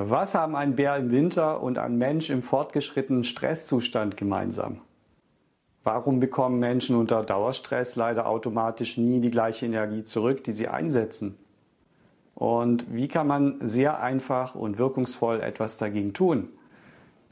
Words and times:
Was 0.00 0.36
haben 0.36 0.54
ein 0.54 0.76
Bär 0.76 0.96
im 0.96 1.10
Winter 1.10 1.60
und 1.60 1.76
ein 1.76 1.98
Mensch 1.98 2.30
im 2.30 2.44
fortgeschrittenen 2.44 3.24
Stresszustand 3.24 4.16
gemeinsam? 4.16 4.80
Warum 5.82 6.20
bekommen 6.20 6.60
Menschen 6.60 6.94
unter 6.94 7.24
Dauerstress 7.24 7.96
leider 7.96 8.28
automatisch 8.28 8.96
nie 8.96 9.18
die 9.18 9.32
gleiche 9.32 9.66
Energie 9.66 10.04
zurück, 10.04 10.44
die 10.44 10.52
sie 10.52 10.68
einsetzen? 10.68 11.36
Und 12.36 12.86
wie 12.94 13.08
kann 13.08 13.26
man 13.26 13.56
sehr 13.60 14.00
einfach 14.00 14.54
und 14.54 14.78
wirkungsvoll 14.78 15.40
etwas 15.40 15.78
dagegen 15.78 16.14
tun? 16.14 16.48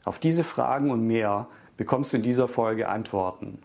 Auf 0.03 0.19
diese 0.19 0.43
Fragen 0.43 0.91
und 0.91 1.07
mehr 1.07 1.47
bekommst 1.77 2.11
du 2.11 2.17
in 2.17 2.23
dieser 2.23 2.49
Folge 2.49 2.89
Antworten. 2.89 3.59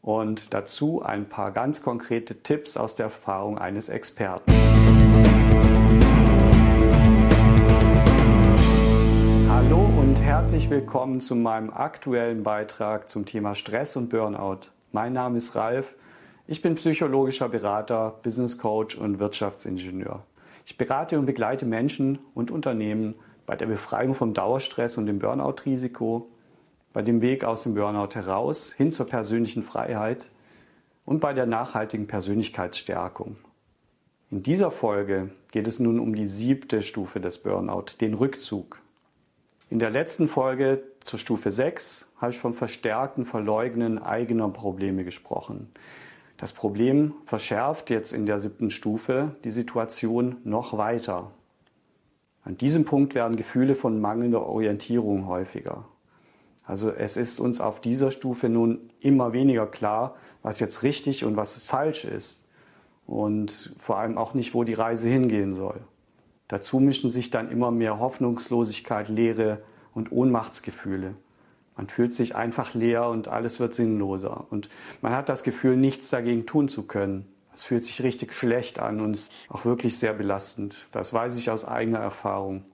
Und 0.00 0.54
dazu 0.54 1.02
ein 1.02 1.28
paar 1.28 1.52
ganz 1.52 1.82
konkrete 1.82 2.42
Tipps 2.42 2.78
aus 2.78 2.94
der 2.94 3.04
Erfahrung 3.04 3.58
eines 3.58 3.90
Experten. 3.90 4.50
Herzlich 10.26 10.70
willkommen 10.70 11.20
zu 11.20 11.36
meinem 11.36 11.70
aktuellen 11.70 12.42
Beitrag 12.42 13.08
zum 13.08 13.26
Thema 13.26 13.54
Stress 13.54 13.94
und 13.94 14.08
Burnout. 14.08 14.72
Mein 14.90 15.12
Name 15.12 15.36
ist 15.36 15.54
Ralf. 15.54 15.94
Ich 16.48 16.62
bin 16.62 16.74
psychologischer 16.74 17.48
Berater, 17.48 18.18
Business 18.24 18.58
Coach 18.58 18.96
und 18.96 19.20
Wirtschaftsingenieur. 19.20 20.24
Ich 20.64 20.76
berate 20.76 21.20
und 21.20 21.26
begleite 21.26 21.64
Menschen 21.64 22.18
und 22.34 22.50
Unternehmen 22.50 23.14
bei 23.46 23.54
der 23.54 23.66
Befreiung 23.66 24.16
vom 24.16 24.34
Dauerstress 24.34 24.98
und 24.98 25.06
dem 25.06 25.20
Burnout-Risiko, 25.20 26.28
bei 26.92 27.02
dem 27.02 27.20
Weg 27.20 27.44
aus 27.44 27.62
dem 27.62 27.74
Burnout 27.74 28.16
heraus 28.16 28.72
hin 28.72 28.90
zur 28.90 29.06
persönlichen 29.06 29.62
Freiheit 29.62 30.32
und 31.04 31.20
bei 31.20 31.34
der 31.34 31.46
nachhaltigen 31.46 32.08
Persönlichkeitsstärkung. 32.08 33.36
In 34.32 34.42
dieser 34.42 34.72
Folge 34.72 35.30
geht 35.52 35.68
es 35.68 35.78
nun 35.78 36.00
um 36.00 36.16
die 36.16 36.26
siebte 36.26 36.82
Stufe 36.82 37.20
des 37.20 37.38
Burnout, 37.38 38.00
den 38.00 38.14
Rückzug. 38.14 38.80
In 39.68 39.80
der 39.80 39.90
letzten 39.90 40.28
Folge 40.28 40.84
zur 41.00 41.18
Stufe 41.18 41.50
6 41.50 42.06
habe 42.18 42.30
ich 42.30 42.38
vom 42.38 42.54
verstärkten 42.54 43.26
Verleugnen 43.26 43.98
eigener 43.98 44.48
Probleme 44.48 45.02
gesprochen. 45.02 45.72
Das 46.36 46.52
Problem 46.52 47.14
verschärft 47.24 47.90
jetzt 47.90 48.12
in 48.12 48.26
der 48.26 48.38
siebten 48.38 48.70
Stufe 48.70 49.34
die 49.42 49.50
Situation 49.50 50.36
noch 50.44 50.78
weiter. 50.78 51.32
An 52.44 52.56
diesem 52.56 52.84
Punkt 52.84 53.16
werden 53.16 53.36
Gefühle 53.36 53.74
von 53.74 54.00
mangelnder 54.00 54.46
Orientierung 54.46 55.26
häufiger. 55.26 55.84
Also 56.64 56.92
es 56.92 57.16
ist 57.16 57.40
uns 57.40 57.60
auf 57.60 57.80
dieser 57.80 58.12
Stufe 58.12 58.48
nun 58.48 58.90
immer 59.00 59.32
weniger 59.32 59.66
klar, 59.66 60.14
was 60.42 60.60
jetzt 60.60 60.84
richtig 60.84 61.24
und 61.24 61.36
was 61.36 61.60
falsch 61.64 62.04
ist 62.04 62.44
und 63.04 63.74
vor 63.78 63.98
allem 63.98 64.16
auch 64.16 64.32
nicht, 64.32 64.54
wo 64.54 64.62
die 64.62 64.74
Reise 64.74 65.08
hingehen 65.08 65.54
soll. 65.54 65.80
Dazu 66.48 66.78
mischen 66.78 67.10
sich 67.10 67.30
dann 67.30 67.50
immer 67.50 67.70
mehr 67.70 67.98
Hoffnungslosigkeit, 67.98 69.08
Leere 69.08 69.62
und 69.94 70.12
Ohnmachtsgefühle. 70.12 71.14
Man 71.76 71.88
fühlt 71.88 72.14
sich 72.14 72.34
einfach 72.36 72.74
leer 72.74 73.08
und 73.08 73.28
alles 73.28 73.60
wird 73.60 73.74
sinnloser. 73.74 74.46
Und 74.50 74.70
man 75.02 75.12
hat 75.12 75.28
das 75.28 75.42
Gefühl, 75.42 75.76
nichts 75.76 76.08
dagegen 76.08 76.46
tun 76.46 76.68
zu 76.68 76.84
können. 76.84 77.26
Es 77.52 77.64
fühlt 77.64 77.84
sich 77.84 78.02
richtig 78.02 78.32
schlecht 78.32 78.78
an 78.78 79.00
und 79.00 79.14
ist 79.14 79.32
auch 79.48 79.64
wirklich 79.64 79.98
sehr 79.98 80.12
belastend. 80.12 80.86
Das 80.92 81.12
weiß 81.12 81.36
ich 81.36 81.50
aus 81.50 81.64
eigener 81.64 81.98
Erfahrung. 81.98 82.64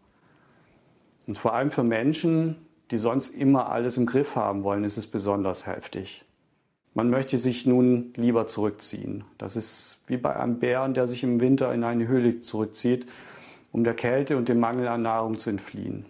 Und 1.26 1.38
vor 1.38 1.54
allem 1.54 1.70
für 1.70 1.84
Menschen, 1.84 2.56
die 2.90 2.96
sonst 2.96 3.28
immer 3.28 3.70
alles 3.70 3.96
im 3.96 4.06
Griff 4.06 4.36
haben 4.36 4.64
wollen, 4.64 4.84
ist 4.84 4.96
es 4.96 5.06
besonders 5.06 5.66
heftig. 5.66 6.24
Man 6.94 7.10
möchte 7.10 7.38
sich 7.38 7.64
nun 7.64 8.12
lieber 8.16 8.46
zurückziehen. 8.46 9.24
Das 9.38 9.56
ist 9.56 10.02
wie 10.08 10.18
bei 10.18 10.36
einem 10.36 10.58
Bären, 10.58 10.94
der 10.94 11.06
sich 11.06 11.22
im 11.22 11.40
Winter 11.40 11.72
in 11.72 11.84
eine 11.84 12.06
Höhle 12.06 12.40
zurückzieht 12.40 13.06
um 13.72 13.84
der 13.84 13.94
Kälte 13.94 14.36
und 14.36 14.48
dem 14.48 14.60
Mangel 14.60 14.86
an 14.86 15.02
Nahrung 15.02 15.38
zu 15.38 15.50
entfliehen. 15.50 16.04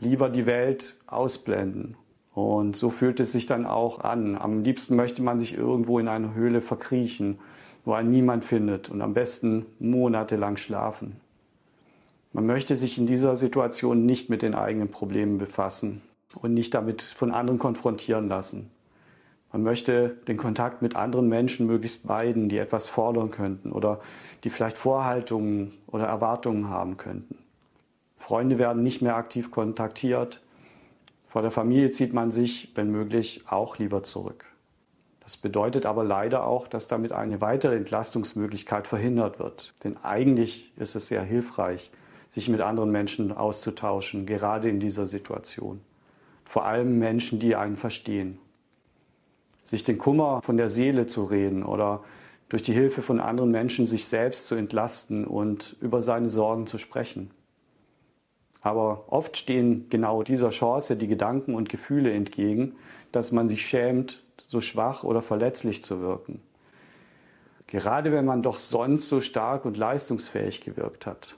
Lieber 0.00 0.28
die 0.28 0.46
Welt 0.46 0.94
ausblenden. 1.06 1.96
Und 2.32 2.76
so 2.76 2.90
fühlt 2.90 3.20
es 3.20 3.32
sich 3.32 3.46
dann 3.46 3.66
auch 3.66 4.00
an. 4.00 4.36
Am 4.36 4.62
liebsten 4.62 4.96
möchte 4.96 5.22
man 5.22 5.38
sich 5.38 5.56
irgendwo 5.56 5.98
in 5.98 6.08
eine 6.08 6.34
Höhle 6.34 6.60
verkriechen, 6.60 7.38
wo 7.84 7.92
einen 7.92 8.10
niemand 8.10 8.44
findet 8.44 8.88
und 8.88 9.02
am 9.02 9.14
besten 9.14 9.66
monatelang 9.78 10.56
schlafen. 10.56 11.20
Man 12.32 12.46
möchte 12.46 12.74
sich 12.74 12.98
in 12.98 13.06
dieser 13.06 13.36
Situation 13.36 14.06
nicht 14.06 14.30
mit 14.30 14.42
den 14.42 14.54
eigenen 14.54 14.88
Problemen 14.88 15.38
befassen 15.38 16.02
und 16.34 16.54
nicht 16.54 16.74
damit 16.74 17.02
von 17.02 17.30
anderen 17.30 17.60
konfrontieren 17.60 18.28
lassen. 18.28 18.70
Man 19.54 19.62
möchte 19.62 20.16
den 20.26 20.36
Kontakt 20.36 20.82
mit 20.82 20.96
anderen 20.96 21.28
Menschen 21.28 21.68
möglichst 21.68 22.06
meiden, 22.06 22.48
die 22.48 22.58
etwas 22.58 22.88
fordern 22.88 23.30
könnten 23.30 23.70
oder 23.70 24.00
die 24.42 24.50
vielleicht 24.50 24.76
Vorhaltungen 24.76 25.74
oder 25.86 26.06
Erwartungen 26.06 26.70
haben 26.70 26.96
könnten. 26.96 27.38
Freunde 28.18 28.58
werden 28.58 28.82
nicht 28.82 29.00
mehr 29.00 29.14
aktiv 29.14 29.52
kontaktiert. 29.52 30.42
Vor 31.28 31.42
der 31.42 31.52
Familie 31.52 31.90
zieht 31.90 32.12
man 32.12 32.32
sich, 32.32 32.72
wenn 32.74 32.90
möglich, 32.90 33.44
auch 33.46 33.78
lieber 33.78 34.02
zurück. 34.02 34.44
Das 35.20 35.36
bedeutet 35.36 35.86
aber 35.86 36.02
leider 36.02 36.48
auch, 36.48 36.66
dass 36.66 36.88
damit 36.88 37.12
eine 37.12 37.40
weitere 37.40 37.76
Entlastungsmöglichkeit 37.76 38.88
verhindert 38.88 39.38
wird. 39.38 39.72
Denn 39.84 39.96
eigentlich 40.02 40.72
ist 40.78 40.96
es 40.96 41.06
sehr 41.06 41.22
hilfreich, 41.22 41.92
sich 42.26 42.48
mit 42.48 42.60
anderen 42.60 42.90
Menschen 42.90 43.30
auszutauschen, 43.30 44.26
gerade 44.26 44.68
in 44.68 44.80
dieser 44.80 45.06
Situation. 45.06 45.80
Vor 46.44 46.64
allem 46.64 46.98
Menschen, 46.98 47.38
die 47.38 47.54
einen 47.54 47.76
verstehen 47.76 48.40
sich 49.64 49.84
den 49.84 49.98
Kummer 49.98 50.40
von 50.42 50.56
der 50.56 50.68
Seele 50.68 51.06
zu 51.06 51.24
reden 51.24 51.62
oder 51.62 52.04
durch 52.48 52.62
die 52.62 52.72
Hilfe 52.72 53.02
von 53.02 53.20
anderen 53.20 53.50
Menschen 53.50 53.86
sich 53.86 54.06
selbst 54.06 54.46
zu 54.46 54.54
entlasten 54.54 55.26
und 55.26 55.76
über 55.80 56.02
seine 56.02 56.28
Sorgen 56.28 56.66
zu 56.66 56.78
sprechen. 56.78 57.30
Aber 58.60 59.12
oft 59.12 59.36
stehen 59.36 59.86
genau 59.90 60.22
dieser 60.22 60.50
Chance 60.50 60.96
die 60.96 61.06
Gedanken 61.06 61.54
und 61.54 61.68
Gefühle 61.68 62.12
entgegen, 62.12 62.76
dass 63.12 63.32
man 63.32 63.48
sich 63.48 63.66
schämt, 63.66 64.22
so 64.46 64.60
schwach 64.60 65.04
oder 65.04 65.22
verletzlich 65.22 65.82
zu 65.82 66.00
wirken. 66.00 66.40
Gerade 67.66 68.12
wenn 68.12 68.24
man 68.24 68.42
doch 68.42 68.58
sonst 68.58 69.08
so 69.08 69.20
stark 69.20 69.64
und 69.64 69.76
leistungsfähig 69.76 70.60
gewirkt 70.60 71.06
hat. 71.06 71.36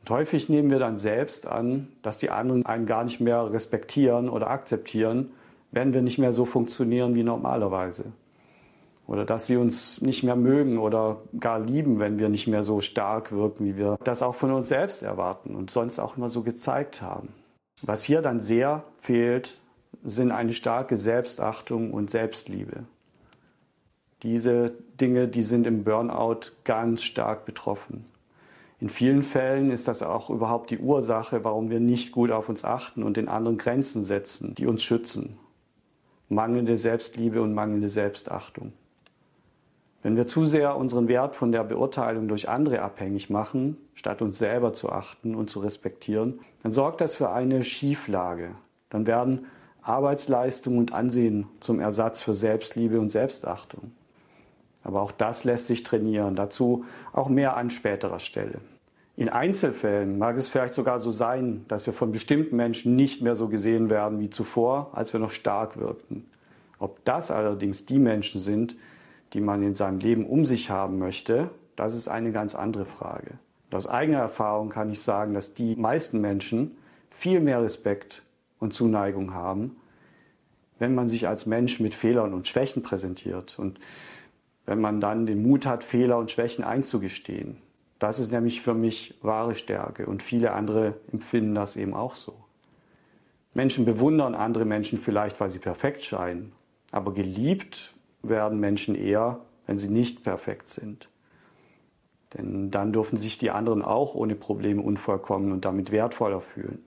Und 0.00 0.10
häufig 0.10 0.48
nehmen 0.48 0.70
wir 0.70 0.78
dann 0.78 0.96
selbst 0.96 1.46
an, 1.46 1.88
dass 2.02 2.18
die 2.18 2.30
anderen 2.30 2.64
einen 2.64 2.86
gar 2.86 3.04
nicht 3.04 3.20
mehr 3.20 3.52
respektieren 3.52 4.28
oder 4.28 4.48
akzeptieren 4.48 5.30
werden 5.72 5.94
wir 5.94 6.02
nicht 6.02 6.18
mehr 6.18 6.32
so 6.32 6.44
funktionieren 6.44 7.14
wie 7.14 7.22
normalerweise. 7.22 8.12
Oder 9.06 9.24
dass 9.24 9.46
sie 9.46 9.56
uns 9.56 10.00
nicht 10.02 10.22
mehr 10.22 10.36
mögen 10.36 10.78
oder 10.78 11.22
gar 11.38 11.58
lieben, 11.58 11.98
wenn 11.98 12.18
wir 12.18 12.28
nicht 12.28 12.46
mehr 12.46 12.62
so 12.62 12.80
stark 12.80 13.32
wirken, 13.32 13.64
wie 13.64 13.76
wir 13.76 13.98
das 14.04 14.22
auch 14.22 14.36
von 14.36 14.52
uns 14.52 14.68
selbst 14.68 15.02
erwarten 15.02 15.56
und 15.56 15.70
sonst 15.70 15.98
auch 15.98 16.16
immer 16.16 16.28
so 16.28 16.42
gezeigt 16.42 17.02
haben. 17.02 17.30
Was 17.82 18.04
hier 18.04 18.22
dann 18.22 18.38
sehr 18.38 18.84
fehlt, 19.00 19.62
sind 20.04 20.30
eine 20.30 20.52
starke 20.52 20.96
Selbstachtung 20.96 21.92
und 21.92 22.10
Selbstliebe. 22.10 22.84
Diese 24.22 24.74
Dinge, 25.00 25.26
die 25.26 25.42
sind 25.42 25.66
im 25.66 25.82
Burnout 25.82 26.52
ganz 26.64 27.02
stark 27.02 27.46
betroffen. 27.46 28.04
In 28.78 28.88
vielen 28.88 29.22
Fällen 29.22 29.70
ist 29.70 29.88
das 29.88 30.02
auch 30.02 30.30
überhaupt 30.30 30.70
die 30.70 30.78
Ursache, 30.78 31.42
warum 31.42 31.68
wir 31.68 31.80
nicht 31.80 32.12
gut 32.12 32.30
auf 32.30 32.48
uns 32.48 32.64
achten 32.64 33.02
und 33.02 33.16
den 33.16 33.28
anderen 33.28 33.58
Grenzen 33.58 34.02
setzen, 34.02 34.54
die 34.54 34.66
uns 34.66 34.82
schützen 34.82 35.36
mangelnde 36.30 36.78
Selbstliebe 36.78 37.42
und 37.42 37.52
mangelnde 37.52 37.90
Selbstachtung. 37.90 38.72
Wenn 40.02 40.16
wir 40.16 40.26
zu 40.26 40.46
sehr 40.46 40.76
unseren 40.76 41.08
Wert 41.08 41.36
von 41.36 41.52
der 41.52 41.62
Beurteilung 41.62 42.26
durch 42.26 42.48
andere 42.48 42.80
abhängig 42.80 43.28
machen, 43.28 43.76
statt 43.94 44.22
uns 44.22 44.38
selber 44.38 44.72
zu 44.72 44.90
achten 44.90 45.34
und 45.34 45.50
zu 45.50 45.60
respektieren, 45.60 46.40
dann 46.62 46.72
sorgt 46.72 47.02
das 47.02 47.14
für 47.14 47.30
eine 47.30 47.62
Schieflage. 47.62 48.52
Dann 48.88 49.06
werden 49.06 49.46
Arbeitsleistung 49.82 50.78
und 50.78 50.94
Ansehen 50.94 51.46
zum 51.60 51.80
Ersatz 51.80 52.22
für 52.22 52.32
Selbstliebe 52.32 52.98
und 52.98 53.10
Selbstachtung. 53.10 53.92
Aber 54.82 55.02
auch 55.02 55.12
das 55.12 55.44
lässt 55.44 55.66
sich 55.66 55.82
trainieren, 55.82 56.36
dazu 56.36 56.84
auch 57.12 57.28
mehr 57.28 57.56
an 57.56 57.68
späterer 57.68 58.20
Stelle. 58.20 58.60
In 59.20 59.28
Einzelfällen 59.28 60.16
mag 60.16 60.38
es 60.38 60.48
vielleicht 60.48 60.72
sogar 60.72 60.98
so 60.98 61.10
sein, 61.10 61.66
dass 61.68 61.84
wir 61.84 61.92
von 61.92 62.10
bestimmten 62.10 62.56
Menschen 62.56 62.96
nicht 62.96 63.20
mehr 63.20 63.34
so 63.34 63.48
gesehen 63.48 63.90
werden 63.90 64.18
wie 64.18 64.30
zuvor, 64.30 64.92
als 64.94 65.12
wir 65.12 65.20
noch 65.20 65.30
stark 65.30 65.76
wirkten. 65.76 66.24
Ob 66.78 67.04
das 67.04 67.30
allerdings 67.30 67.84
die 67.84 67.98
Menschen 67.98 68.40
sind, 68.40 68.76
die 69.34 69.42
man 69.42 69.62
in 69.62 69.74
seinem 69.74 69.98
Leben 69.98 70.24
um 70.24 70.46
sich 70.46 70.70
haben 70.70 70.98
möchte, 70.98 71.50
das 71.76 71.92
ist 71.92 72.08
eine 72.08 72.32
ganz 72.32 72.54
andere 72.54 72.86
Frage. 72.86 73.32
Und 73.70 73.76
aus 73.76 73.86
eigener 73.86 74.20
Erfahrung 74.20 74.70
kann 74.70 74.88
ich 74.88 75.02
sagen, 75.02 75.34
dass 75.34 75.52
die 75.52 75.76
meisten 75.76 76.22
Menschen 76.22 76.78
viel 77.10 77.40
mehr 77.40 77.62
Respekt 77.62 78.22
und 78.58 78.72
Zuneigung 78.72 79.34
haben, 79.34 79.76
wenn 80.78 80.94
man 80.94 81.08
sich 81.08 81.28
als 81.28 81.44
Mensch 81.44 81.78
mit 81.78 81.94
Fehlern 81.94 82.32
und 82.32 82.48
Schwächen 82.48 82.82
präsentiert 82.82 83.58
und 83.58 83.80
wenn 84.64 84.80
man 84.80 84.98
dann 84.98 85.26
den 85.26 85.42
Mut 85.42 85.66
hat, 85.66 85.84
Fehler 85.84 86.16
und 86.16 86.30
Schwächen 86.30 86.64
einzugestehen. 86.64 87.58
Das 88.00 88.18
ist 88.18 88.32
nämlich 88.32 88.62
für 88.62 88.74
mich 88.74 89.14
wahre 89.20 89.54
Stärke 89.54 90.06
und 90.06 90.22
viele 90.22 90.52
andere 90.52 90.94
empfinden 91.12 91.54
das 91.54 91.76
eben 91.76 91.94
auch 91.94 92.16
so. 92.16 92.34
Menschen 93.52 93.84
bewundern 93.84 94.34
andere 94.34 94.64
Menschen 94.64 94.98
vielleicht, 94.98 95.38
weil 95.38 95.50
sie 95.50 95.58
perfekt 95.58 96.02
scheinen, 96.02 96.52
aber 96.92 97.12
geliebt 97.12 97.94
werden 98.22 98.58
Menschen 98.58 98.94
eher, 98.94 99.40
wenn 99.66 99.76
sie 99.76 99.90
nicht 99.90 100.24
perfekt 100.24 100.68
sind. 100.68 101.10
Denn 102.34 102.70
dann 102.70 102.92
dürfen 102.92 103.18
sich 103.18 103.36
die 103.36 103.50
anderen 103.50 103.82
auch 103.82 104.14
ohne 104.14 104.34
Probleme 104.34 104.80
unvollkommen 104.80 105.52
und 105.52 105.66
damit 105.66 105.92
wertvoller 105.92 106.40
fühlen. 106.40 106.82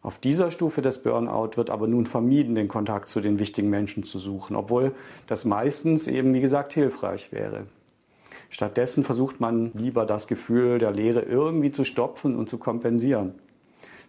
Auf 0.00 0.18
dieser 0.18 0.52
Stufe 0.52 0.80
des 0.80 1.02
Burnout 1.02 1.56
wird 1.56 1.70
aber 1.70 1.88
nun 1.88 2.06
vermieden, 2.06 2.54
den 2.54 2.68
Kontakt 2.68 3.08
zu 3.08 3.20
den 3.20 3.40
wichtigen 3.40 3.70
Menschen 3.70 4.04
zu 4.04 4.18
suchen, 4.18 4.54
obwohl 4.54 4.94
das 5.26 5.44
meistens 5.44 6.06
eben, 6.06 6.34
wie 6.34 6.40
gesagt, 6.42 6.72
hilfreich 6.72 7.32
wäre. 7.32 7.66
Stattdessen 8.54 9.02
versucht 9.02 9.40
man 9.40 9.72
lieber 9.74 10.06
das 10.06 10.28
Gefühl 10.28 10.78
der 10.78 10.92
Leere 10.92 11.22
irgendwie 11.22 11.72
zu 11.72 11.82
stopfen 11.82 12.36
und 12.36 12.48
zu 12.48 12.56
kompensieren. 12.56 13.34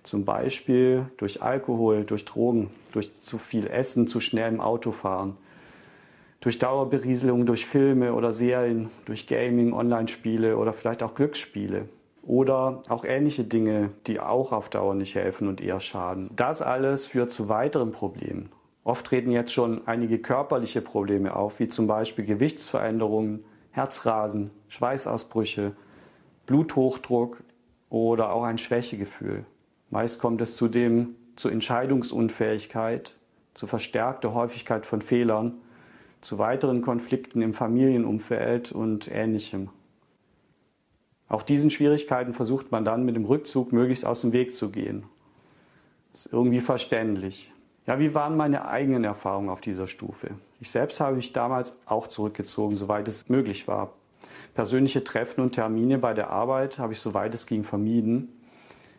Zum 0.03 0.24
Beispiel 0.24 1.07
durch 1.18 1.42
Alkohol, 1.42 2.03
durch 2.03 2.25
Drogen, 2.25 2.69
durch 2.92 3.12
zu 3.15 3.39
viel 3.39 3.65
Essen, 3.65 4.06
zu 4.06 4.19
schnell 4.19 4.53
im 4.53 4.62
Autofahren, 4.62 5.36
durch 6.42 6.59
Dauerberieselung, 6.59 7.47
durch 7.47 7.65
Filme 7.65 8.13
oder 8.13 8.31
Serien, 8.31 8.89
durch 9.06 9.25
Gaming, 9.25 9.74
Online-Spiele 9.74 10.57
oder 10.57 10.74
vielleicht 10.74 11.01
auch 11.01 11.15
Glücksspiele 11.15 11.89
oder 12.21 12.83
auch 12.88 13.03
ähnliche 13.03 13.45
Dinge, 13.45 13.89
die 14.06 14.19
auch 14.19 14.51
auf 14.51 14.69
Dauer 14.69 14.94
nicht 14.94 15.15
helfen 15.15 15.48
und 15.48 15.59
eher 15.59 15.80
schaden. 15.80 16.30
Das 16.36 16.62
alles 16.62 17.07
führt 17.07 17.31
zu 17.31 17.50
weiteren 17.50 17.91
Problemen. 17.91 18.51
Oft 18.83 19.07
treten 19.07 19.31
jetzt 19.31 19.53
schon 19.53 19.88
einige 19.88 20.19
körperliche 20.19 20.81
Probleme 20.81 21.36
auf, 21.36 21.59
wie 21.59 21.68
zum 21.68 21.88
Beispiel 21.88 22.25
Gewichtsveränderungen, 22.25 23.44
Herzrasen, 23.75 24.51
Schweißausbrüche, 24.69 25.75
Bluthochdruck 26.45 27.44
oder 27.89 28.31
auch 28.31 28.44
ein 28.44 28.57
Schwächegefühl. 28.57 29.45
Meist 29.89 30.22
kommt 30.22 30.39
es 30.39 30.56
zudem 30.56 31.16
zu 31.36 31.50
Entscheidungsunfähigkeit, 31.50 33.18
zu 33.54 33.68
verstärkter 33.68 34.33
Häufigkeit 34.33 34.86
von 34.86 35.01
Fehlern, 35.01 35.56
zu 36.22 36.38
weiteren 36.38 36.81
Konflikten 36.81 37.42
im 37.42 37.54
Familienumfeld 37.54 38.72
und 38.72 39.12
ähnlichem. 39.12 39.69
Auch 41.27 41.44
diesen 41.44 41.69
Schwierigkeiten 41.69 42.31
versucht 42.31 42.72
man 42.72 42.86
dann 42.86 43.04
mit 43.04 43.18
dem 43.18 43.25
Rückzug 43.25 43.74
möglichst 43.74 44.06
aus 44.06 44.22
dem 44.22 44.31
Weg 44.31 44.54
zu 44.54 44.72
gehen. 44.72 45.04
Das 46.13 46.27
ist 46.27 46.33
irgendwie 46.33 46.62
verständlich. 46.62 47.51
Ja, 47.87 47.99
wie 47.99 48.15
waren 48.15 48.35
meine 48.35 48.67
eigenen 48.67 49.03
Erfahrungen 49.03 49.49
auf 49.49 49.61
dieser 49.61 49.85
Stufe? 49.85 50.31
Ich 50.59 50.71
selbst 50.71 50.99
habe 50.99 51.17
mich 51.17 51.33
damals 51.33 51.77
auch 51.85 52.07
zurückgezogen, 52.07 52.75
soweit 52.75 53.07
es 53.07 53.29
möglich 53.29 53.67
war. 53.67 53.93
Persönliche 54.55 55.03
Treffen 55.03 55.41
und 55.41 55.51
Termine 55.51 55.99
bei 55.99 56.13
der 56.13 56.31
Arbeit 56.31 56.79
habe 56.79 56.93
ich 56.93 56.99
soweit 56.99 57.35
es 57.35 57.45
ging 57.45 57.63
vermieden. 57.63 58.29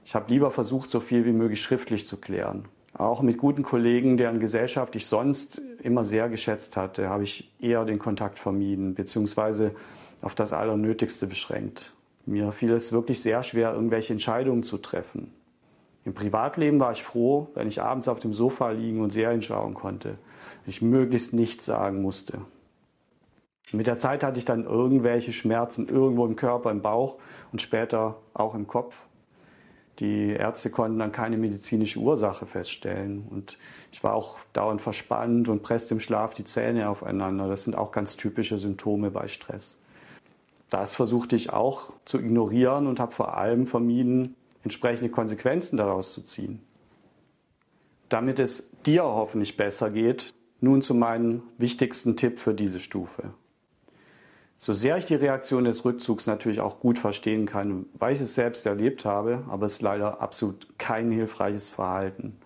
Ich 0.04 0.14
habe 0.14 0.30
lieber 0.30 0.52
versucht, 0.52 0.90
so 0.90 1.00
viel 1.00 1.24
wie 1.24 1.32
möglich 1.32 1.60
schriftlich 1.60 2.06
zu 2.06 2.18
klären. 2.18 2.66
Auch 2.94 3.22
mit 3.22 3.38
guten 3.38 3.64
Kollegen, 3.64 4.16
deren 4.16 4.38
Gesellschaft 4.38 4.94
ich 4.94 5.06
sonst 5.06 5.60
immer 5.82 6.04
sehr 6.04 6.28
geschätzt 6.28 6.76
hatte, 6.76 7.08
habe 7.08 7.24
ich 7.24 7.50
eher 7.60 7.84
den 7.84 7.98
Kontakt 7.98 8.38
vermieden, 8.38 8.94
beziehungsweise 8.94 9.72
auf 10.22 10.34
das 10.34 10.52
Allernötigste 10.52 11.26
beschränkt. 11.26 11.92
Mir 12.24 12.52
fiel 12.52 12.72
es 12.72 12.92
wirklich 12.92 13.20
sehr 13.20 13.42
schwer, 13.42 13.74
irgendwelche 13.74 14.12
Entscheidungen 14.12 14.62
zu 14.62 14.78
treffen. 14.78 15.32
Im 16.06 16.14
Privatleben 16.14 16.78
war 16.78 16.92
ich 16.92 17.02
froh, 17.02 17.48
wenn 17.54 17.66
ich 17.66 17.82
abends 17.82 18.06
auf 18.06 18.20
dem 18.20 18.32
Sofa 18.32 18.70
liegen 18.70 19.00
und 19.00 19.12
Serien 19.12 19.42
schauen 19.42 19.74
konnte, 19.74 20.10
wenn 20.10 20.68
ich 20.68 20.80
möglichst 20.80 21.32
nichts 21.32 21.66
sagen 21.66 22.00
musste. 22.00 22.42
Mit 23.72 23.88
der 23.88 23.98
Zeit 23.98 24.22
hatte 24.22 24.38
ich 24.38 24.44
dann 24.44 24.64
irgendwelche 24.64 25.32
Schmerzen 25.32 25.88
irgendwo 25.88 26.24
im 26.24 26.36
Körper, 26.36 26.70
im 26.70 26.80
Bauch 26.80 27.16
und 27.50 27.60
später 27.60 28.18
auch 28.34 28.54
im 28.54 28.68
Kopf. 28.68 28.94
Die 29.98 30.30
Ärzte 30.30 30.70
konnten 30.70 31.00
dann 31.00 31.10
keine 31.10 31.38
medizinische 31.38 31.98
Ursache 31.98 32.46
feststellen. 32.46 33.26
Und 33.28 33.58
ich 33.90 34.04
war 34.04 34.14
auch 34.14 34.38
dauernd 34.52 34.80
verspannt 34.80 35.48
und 35.48 35.64
presste 35.64 35.94
im 35.94 36.00
Schlaf 36.00 36.34
die 36.34 36.44
Zähne 36.44 36.88
aufeinander. 36.88 37.48
Das 37.48 37.64
sind 37.64 37.74
auch 37.74 37.90
ganz 37.90 38.16
typische 38.16 38.58
Symptome 38.58 39.10
bei 39.10 39.26
Stress. 39.26 39.76
Das 40.70 40.94
versuchte 40.94 41.34
ich 41.34 41.52
auch 41.52 41.92
zu 42.04 42.20
ignorieren 42.20 42.86
und 42.86 43.00
habe 43.00 43.10
vor 43.10 43.36
allem 43.36 43.66
vermieden, 43.66 44.36
entsprechende 44.66 45.10
Konsequenzen 45.10 45.76
daraus 45.76 46.12
zu 46.12 46.22
ziehen. 46.22 46.60
Damit 48.08 48.40
es 48.40 48.68
dir 48.84 49.04
hoffentlich 49.04 49.56
besser 49.56 49.90
geht, 49.90 50.34
nun 50.60 50.82
zu 50.82 50.92
meinem 50.92 51.44
wichtigsten 51.56 52.16
Tipp 52.16 52.40
für 52.40 52.52
diese 52.52 52.80
Stufe. 52.80 53.32
So 54.58 54.72
sehr 54.72 54.96
ich 54.96 55.04
die 55.04 55.14
Reaktion 55.14 55.64
des 55.64 55.84
Rückzugs 55.84 56.26
natürlich 56.26 56.60
auch 56.60 56.80
gut 56.80 56.98
verstehen 56.98 57.46
kann, 57.46 57.86
weil 57.94 58.12
ich 58.12 58.20
es 58.20 58.34
selbst 58.34 58.66
erlebt 58.66 59.04
habe, 59.04 59.44
aber 59.48 59.66
es 59.66 59.74
ist 59.74 59.82
leider 59.82 60.20
absolut 60.20 60.66
kein 60.78 61.12
hilfreiches 61.12 61.68
Verhalten. 61.68 62.36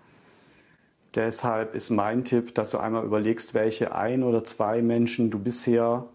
Deshalb 1.14 1.74
ist 1.74 1.88
mein 1.88 2.24
Tipp, 2.24 2.54
dass 2.54 2.72
du 2.72 2.78
einmal 2.78 3.06
überlegst, 3.06 3.54
welche 3.54 3.94
ein 3.94 4.22
oder 4.22 4.44
zwei 4.44 4.82
Menschen 4.82 5.30
du 5.30 5.38
bisher 5.38 6.06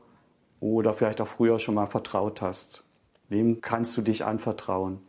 oder 0.60 0.94
vielleicht 0.94 1.19
auch 1.19 1.28
früher 1.28 1.57
schon 1.57 1.74
mal 1.74 1.88
vertraut 1.88 2.44
hast. 2.44 2.84
Wem 3.28 3.62
kannst 3.62 3.98
du 3.98 4.04
dich 4.04 4.24
anvertrauen? 4.24 5.00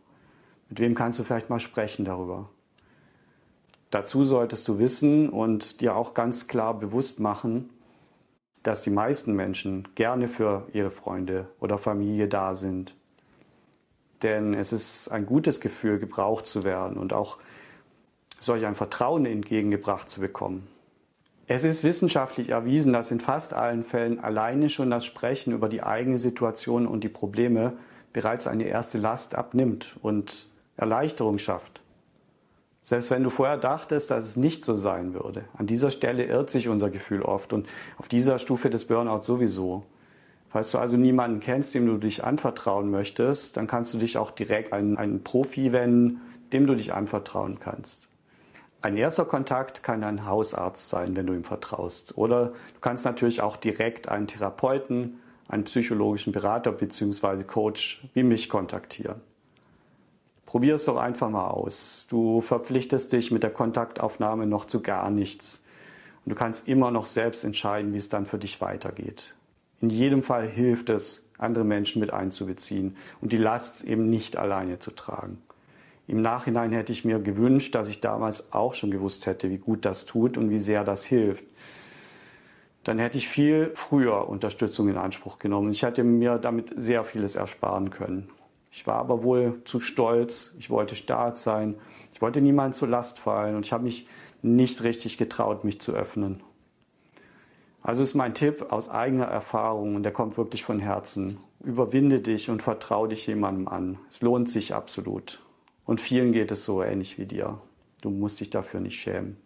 Mit 0.69 0.79
wem 0.79 0.95
kannst 0.95 1.19
du 1.19 1.23
vielleicht 1.23 1.49
mal 1.49 1.59
sprechen 1.59 2.05
darüber? 2.05 2.49
Dazu 3.89 4.25
solltest 4.25 4.67
du 4.67 4.79
wissen 4.79 5.29
und 5.29 5.81
dir 5.81 5.95
auch 5.95 6.13
ganz 6.13 6.47
klar 6.47 6.77
bewusst 6.77 7.19
machen, 7.19 7.69
dass 8.63 8.81
die 8.81 8.89
meisten 8.89 9.33
Menschen 9.33 9.87
gerne 9.95 10.27
für 10.27 10.67
ihre 10.73 10.91
Freunde 10.91 11.47
oder 11.61 11.77
Familie 11.77 12.27
da 12.27 12.53
sind. 12.53 12.95
Denn 14.23 14.53
es 14.53 14.73
ist 14.73 15.09
ein 15.09 15.25
gutes 15.25 15.61
Gefühl, 15.61 15.99
gebraucht 15.99 16.45
zu 16.45 16.63
werden 16.63 16.97
und 16.97 17.13
auch 17.13 17.37
solch 18.39 18.65
ein 18.65 18.75
Vertrauen 18.75 19.25
entgegengebracht 19.25 20.09
zu 20.09 20.19
bekommen. 20.19 20.67
Es 21.47 21.63
ist 21.63 21.85
wissenschaftlich 21.85 22.49
erwiesen, 22.49 22.91
dass 22.91 23.09
in 23.09 23.21
fast 23.21 23.53
allen 23.53 23.85
Fällen 23.85 24.19
alleine 24.19 24.69
schon 24.69 24.89
das 24.89 25.05
Sprechen 25.05 25.53
über 25.53 25.69
die 25.69 25.81
eigene 25.81 26.17
Situation 26.17 26.87
und 26.87 27.05
die 27.05 27.09
Probleme 27.09 27.77
bereits 28.11 28.47
eine 28.47 28.65
erste 28.65 28.97
Last 28.97 29.33
abnimmt 29.33 29.95
und 30.01 30.49
Erleichterung 30.77 31.37
schafft. 31.39 31.81
Selbst 32.83 33.11
wenn 33.11 33.23
du 33.23 33.29
vorher 33.29 33.57
dachtest, 33.57 34.11
dass 34.11 34.25
es 34.25 34.37
nicht 34.37 34.63
so 34.63 34.75
sein 34.75 35.13
würde. 35.13 35.43
An 35.57 35.67
dieser 35.67 35.91
Stelle 35.91 36.23
irrt 36.23 36.49
sich 36.49 36.69
unser 36.69 36.89
Gefühl 36.89 37.21
oft 37.21 37.51
und 37.51 37.67
auf 37.97 38.07
dieser 38.07 38.39
Stufe 38.39 38.69
des 38.69 38.85
Burnouts 38.85 39.27
sowieso. 39.27 39.83
Falls 40.47 40.71
du 40.71 40.77
also 40.77 40.95
niemanden 40.95 41.41
kennst, 41.41 41.75
dem 41.75 41.85
du 41.85 41.97
dich 41.97 42.23
anvertrauen 42.23 42.89
möchtest, 42.89 43.57
dann 43.57 43.67
kannst 43.67 43.93
du 43.93 43.97
dich 43.97 44.17
auch 44.17 44.31
direkt 44.31 44.71
an 44.71 44.97
einen 44.97 45.21
Profi 45.23 45.73
wenden, 45.73 46.21
dem 46.53 46.65
du 46.65 46.75
dich 46.75 46.93
anvertrauen 46.93 47.59
kannst. 47.59 48.07
Ein 48.81 48.95
erster 48.95 49.25
Kontakt 49.25 49.83
kann 49.83 50.03
ein 50.03 50.25
Hausarzt 50.25 50.87
sein, 50.87 51.15
wenn 51.17 51.27
du 51.27 51.33
ihm 51.33 51.43
vertraust. 51.43 52.17
Oder 52.17 52.47
du 52.47 52.79
kannst 52.79 53.03
natürlich 53.03 53.41
auch 53.41 53.57
direkt 53.57 54.07
einen 54.07 54.27
Therapeuten, 54.27 55.19
einen 55.49 55.65
psychologischen 55.65 56.31
Berater 56.31 56.71
bzw. 56.71 57.43
Coach 57.43 58.07
wie 58.13 58.23
mich 58.23 58.47
kontaktieren. 58.47 59.19
Probier 60.47 60.75
es 60.75 60.85
doch 60.85 60.95
einfach 60.95 61.29
mal 61.29 61.49
aus. 61.49 62.07
Du 62.09 62.39
verpflichtest 62.39 63.11
dich 63.11 63.31
mit 63.31 63.43
der 63.43 63.51
Kontaktaufnahme 63.51 64.47
noch 64.47 64.63
zu 64.63 64.81
gar 64.81 65.11
nichts. 65.11 65.61
Und 66.25 66.29
du 66.29 66.35
kannst 66.35 66.69
immer 66.69 66.89
noch 66.89 67.05
selbst 67.05 67.43
entscheiden, 67.43 67.93
wie 67.93 67.97
es 67.97 68.07
dann 68.07 68.25
für 68.25 68.37
dich 68.37 68.61
weitergeht. 68.61 69.35
In 69.81 69.89
jedem 69.89 70.23
Fall 70.23 70.47
hilft 70.47 70.89
es, 70.89 71.27
andere 71.37 71.65
Menschen 71.65 71.99
mit 71.99 72.13
einzubeziehen 72.13 72.95
und 73.21 73.33
die 73.33 73.37
Last 73.37 73.83
eben 73.83 74.09
nicht 74.09 74.37
alleine 74.37 74.79
zu 74.79 74.91
tragen. 74.91 75.37
Im 76.07 76.21
Nachhinein 76.21 76.71
hätte 76.71 76.93
ich 76.93 77.03
mir 77.03 77.19
gewünscht, 77.19 77.75
dass 77.75 77.89
ich 77.89 77.99
damals 77.99 78.53
auch 78.53 78.73
schon 78.73 78.89
gewusst 78.89 79.25
hätte, 79.25 79.49
wie 79.49 79.57
gut 79.57 79.83
das 79.83 80.05
tut 80.05 80.37
und 80.37 80.49
wie 80.49 80.59
sehr 80.59 80.85
das 80.85 81.03
hilft. 81.03 81.43
Dann 82.85 82.99
hätte 82.99 83.17
ich 83.17 83.27
viel 83.27 83.71
früher 83.73 84.29
Unterstützung 84.29 84.87
in 84.87 84.95
Anspruch 84.95 85.39
genommen. 85.39 85.71
Ich 85.71 85.83
hätte 85.83 86.05
mir 86.05 86.37
damit 86.37 86.73
sehr 86.77 87.03
vieles 87.03 87.35
ersparen 87.35 87.89
können. 87.89 88.29
Ich 88.77 88.85
war 88.85 88.97
aber 88.97 89.23
wohl 89.23 89.59
zu 89.65 89.79
stolz, 89.79 90.53
ich 90.59 90.69
wollte 90.69 90.95
stark 90.95 91.37
sein, 91.37 91.79
ich 92.13 92.21
wollte 92.21 92.41
niemandem 92.41 92.73
zur 92.73 92.87
Last 92.87 93.17
fallen 93.17 93.55
und 93.55 93.65
ich 93.65 93.73
habe 93.73 93.83
mich 93.83 94.07
nicht 94.43 94.83
richtig 94.83 95.17
getraut, 95.17 95.63
mich 95.63 95.81
zu 95.81 95.93
öffnen. 95.93 96.43
Also 97.81 98.03
ist 98.03 98.13
mein 98.13 98.35
Tipp 98.35 98.67
aus 98.69 98.87
eigener 98.87 99.25
Erfahrung 99.25 99.95
und 99.95 100.03
der 100.03 100.11
kommt 100.11 100.37
wirklich 100.37 100.63
von 100.63 100.79
Herzen. 100.79 101.39
Überwinde 101.63 102.19
dich 102.19 102.51
und 102.51 102.61
vertraue 102.61 103.07
dich 103.07 103.25
jemandem 103.25 103.67
an. 103.67 103.97
Es 104.11 104.21
lohnt 104.21 104.47
sich 104.47 104.75
absolut. 104.75 105.41
Und 105.83 105.99
vielen 105.99 106.31
geht 106.31 106.51
es 106.51 106.63
so 106.63 106.83
ähnlich 106.83 107.17
wie 107.17 107.25
dir. 107.25 107.59
Du 108.01 108.11
musst 108.11 108.39
dich 108.41 108.51
dafür 108.51 108.79
nicht 108.79 108.99
schämen. 108.99 109.37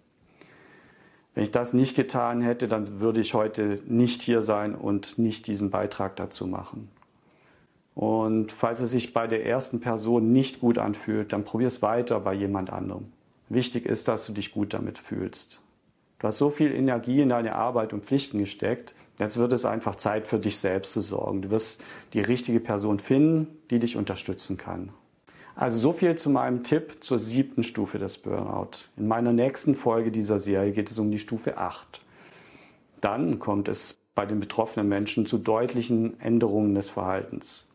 Wenn 1.35 1.43
ich 1.43 1.51
das 1.51 1.71
nicht 1.71 1.95
getan 1.95 2.41
hätte, 2.41 2.67
dann 2.67 2.99
würde 2.99 3.21
ich 3.21 3.33
heute 3.33 3.81
nicht 3.85 4.23
hier 4.23 4.41
sein 4.41 4.75
und 4.75 5.17
nicht 5.17 5.47
diesen 5.47 5.69
Beitrag 5.69 6.17
dazu 6.17 6.47
machen. 6.47 6.89
Und 7.95 8.51
falls 8.51 8.79
es 8.79 8.91
sich 8.91 9.13
bei 9.13 9.27
der 9.27 9.45
ersten 9.45 9.79
Person 9.79 10.31
nicht 10.31 10.61
gut 10.61 10.77
anfühlt, 10.77 11.33
dann 11.33 11.43
probier 11.43 11.67
es 11.67 11.81
weiter 11.81 12.19
bei 12.19 12.33
jemand 12.33 12.71
anderem. 12.71 13.11
Wichtig 13.49 13.85
ist, 13.85 14.07
dass 14.07 14.25
du 14.25 14.33
dich 14.33 14.53
gut 14.53 14.73
damit 14.73 14.97
fühlst. 14.97 15.61
Du 16.19 16.27
hast 16.27 16.37
so 16.37 16.49
viel 16.49 16.71
Energie 16.71 17.19
in 17.19 17.29
deine 17.29 17.55
Arbeit 17.55 17.93
und 17.93 18.05
Pflichten 18.05 18.37
gesteckt. 18.37 18.95
Jetzt 19.19 19.37
wird 19.37 19.51
es 19.51 19.65
einfach 19.65 19.95
Zeit 19.95 20.27
für 20.27 20.39
dich 20.39 20.57
selbst 20.57 20.93
zu 20.93 21.01
sorgen. 21.01 21.41
Du 21.41 21.49
wirst 21.49 21.83
die 22.13 22.21
richtige 22.21 22.59
Person 22.59 22.99
finden, 22.99 23.47
die 23.69 23.79
dich 23.79 23.97
unterstützen 23.97 24.55
kann. 24.55 24.93
Also 25.55 25.79
so 25.79 25.93
viel 25.93 26.15
zu 26.15 26.29
meinem 26.29 26.63
Tipp 26.63 26.97
zur 27.03 27.19
siebten 27.19 27.63
Stufe 27.63 27.99
des 27.99 28.17
Burnout. 28.19 28.85
In 28.97 29.07
meiner 29.07 29.33
nächsten 29.33 29.75
Folge 29.75 30.11
dieser 30.11 30.39
Serie 30.39 30.71
geht 30.71 30.91
es 30.91 30.97
um 30.97 31.11
die 31.11 31.19
Stufe 31.19 31.57
8. 31.57 32.01
Dann 33.01 33.39
kommt 33.39 33.67
es 33.67 33.99
bei 34.15 34.25
den 34.25 34.39
betroffenen 34.39 34.87
Menschen 34.87 35.25
zu 35.25 35.37
deutlichen 35.37 36.19
Änderungen 36.19 36.75
des 36.75 36.89
Verhaltens. 36.89 37.67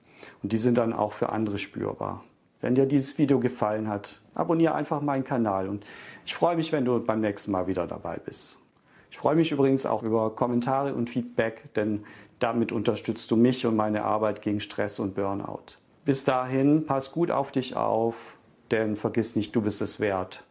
Und 0.42 0.52
die 0.52 0.58
sind 0.58 0.78
dann 0.78 0.92
auch 0.92 1.12
für 1.12 1.30
andere 1.30 1.58
spürbar. 1.58 2.24
Wenn 2.60 2.74
dir 2.74 2.86
dieses 2.86 3.18
Video 3.18 3.38
gefallen 3.38 3.88
hat, 3.88 4.20
abonniere 4.34 4.74
einfach 4.74 5.00
meinen 5.00 5.24
Kanal 5.24 5.68
und 5.68 5.84
ich 6.24 6.34
freue 6.34 6.56
mich, 6.56 6.72
wenn 6.72 6.84
du 6.84 6.98
beim 7.00 7.20
nächsten 7.20 7.52
Mal 7.52 7.66
wieder 7.66 7.86
dabei 7.86 8.16
bist. 8.16 8.58
Ich 9.10 9.18
freue 9.18 9.36
mich 9.36 9.52
übrigens 9.52 9.86
auch 9.86 10.02
über 10.02 10.34
Kommentare 10.34 10.94
und 10.94 11.10
Feedback, 11.10 11.72
denn 11.74 12.04
damit 12.38 12.72
unterstützt 12.72 13.30
du 13.30 13.36
mich 13.36 13.66
und 13.66 13.76
meine 13.76 14.04
Arbeit 14.04 14.42
gegen 14.42 14.60
Stress 14.60 14.98
und 14.98 15.14
Burnout. 15.14 15.78
Bis 16.04 16.24
dahin, 16.24 16.86
pass 16.86 17.12
gut 17.12 17.30
auf 17.30 17.50
dich 17.50 17.76
auf, 17.76 18.36
denn 18.70 18.96
vergiss 18.96 19.36
nicht, 19.36 19.54
du 19.54 19.60
bist 19.62 19.80
es 19.82 20.00
wert. 20.00 20.45